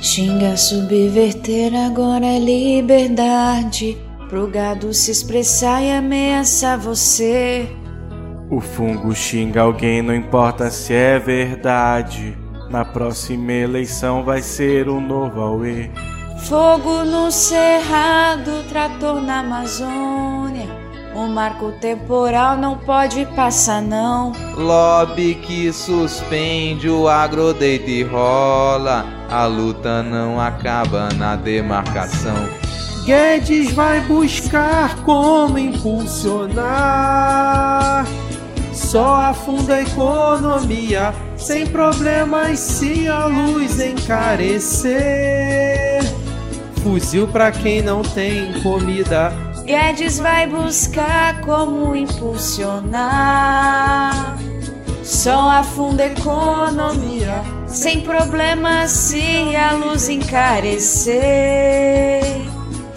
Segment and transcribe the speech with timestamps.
[0.00, 3.98] Xinga, subverter agora é liberdade.
[4.28, 7.68] Pro gado se expressar e ameaçar você.
[8.50, 12.36] O fungo xinga alguém, não importa se é verdade.
[12.70, 15.90] Na próxima eleição vai ser um novo Aue.
[16.44, 20.87] Fogo no cerrado, trator na Amazônia.
[21.14, 24.32] O marco temporal não pode passar, não.
[24.56, 29.04] Lobby que suspende o agro deita e rola.
[29.30, 32.48] A luta não acaba na demarcação.
[33.04, 36.58] Guedes vai buscar como impulsionar.
[38.72, 44.98] Só afunda a economia, sem problemas se a luz encarecer.
[46.82, 49.47] Fuzil pra quem não tem comida.
[49.68, 53.04] Guedes vai buscar como impulsionar.
[55.04, 61.20] Só afunda a economia, sem problemas se a luz encarecer.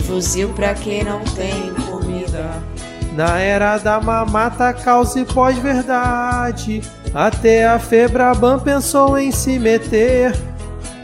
[0.08, 2.50] Fuzil pra quem não tem comida.
[3.18, 6.82] Na era da mamata, causa e pós-verdade.
[7.14, 10.34] Até a Febraban pensou em se meter.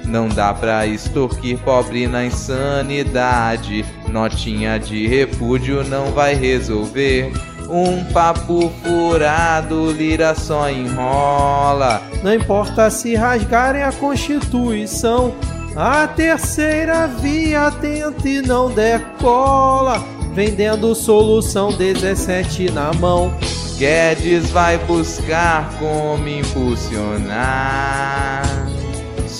[0.07, 3.83] Não dá pra extorquir pobre na insanidade.
[4.07, 7.33] Notinha de repúdio não vai resolver.
[7.69, 12.01] Um papo furado, lira só enrola.
[12.23, 15.35] Não importa se rasgarem a Constituição.
[15.75, 20.01] A terceira via tenta e não decola.
[20.33, 23.33] Vendendo solução 17 na mão.
[23.77, 28.36] Guedes vai buscar como impulsionar.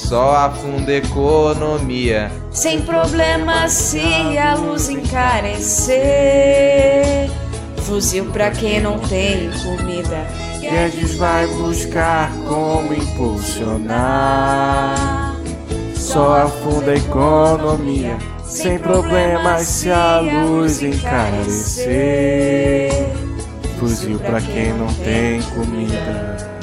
[0.08, 2.32] Só afunda economia.
[2.50, 6.00] Sem problemas se a luz encarecer.
[7.80, 10.26] Fuzil pra quem não tem comida.
[10.62, 13.76] Guedes vai buscar como impulsionar.
[15.94, 18.18] Só afunda economia.
[18.46, 21.90] Sem problemas se a luz encarecer.
[23.78, 26.58] Fuzil pra quem não tem comida.